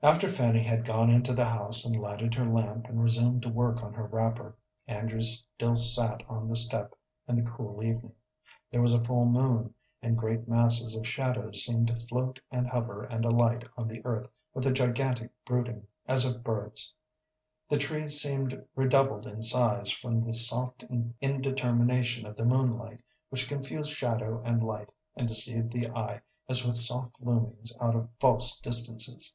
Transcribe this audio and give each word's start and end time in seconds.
After 0.00 0.28
Fanny 0.28 0.62
had 0.62 0.84
gone 0.84 1.10
into 1.10 1.34
the 1.34 1.44
house 1.44 1.84
and 1.84 1.96
lighted 2.00 2.32
her 2.34 2.48
lamp, 2.48 2.86
and 2.86 3.02
resumed 3.02 3.44
work 3.46 3.82
on 3.82 3.92
her 3.94 4.06
wrapper, 4.06 4.54
Andrew 4.86 5.20
still 5.22 5.74
sat 5.74 6.22
on 6.28 6.46
the 6.46 6.54
step 6.54 6.94
in 7.26 7.34
the 7.36 7.42
cool 7.42 7.82
evening. 7.82 8.12
There 8.70 8.80
was 8.80 8.94
a 8.94 9.02
full 9.02 9.26
moon, 9.26 9.74
and 10.00 10.16
great 10.16 10.46
masses 10.46 10.94
of 10.94 11.04
shadows 11.04 11.64
seemed 11.64 11.88
to 11.88 11.96
float 11.96 12.38
and 12.48 12.68
hover 12.68 13.02
and 13.02 13.24
alight 13.24 13.64
on 13.76 13.88
the 13.88 14.00
earth 14.06 14.28
with 14.54 14.64
a 14.68 14.72
gigantic 14.72 15.32
brooding 15.44 15.84
as 16.06 16.24
of 16.24 16.44
birds. 16.44 16.94
The 17.68 17.76
trees 17.76 18.20
seemed 18.22 18.66
redoubled 18.76 19.26
in 19.26 19.42
size 19.42 19.90
from 19.90 20.20
the 20.22 20.32
soft 20.32 20.84
indetermination 21.20 22.24
of 22.24 22.36
the 22.36 22.46
moonlight 22.46 23.00
which 23.30 23.48
confused 23.48 23.90
shadow 23.90 24.40
and 24.44 24.62
light, 24.62 24.90
and 25.16 25.26
deceived 25.26 25.72
the 25.72 25.88
eye 25.90 26.20
as 26.48 26.64
with 26.64 26.76
soft 26.76 27.16
loomings 27.20 27.72
out 27.80 27.96
of 27.96 28.08
false 28.20 28.60
distances. 28.60 29.34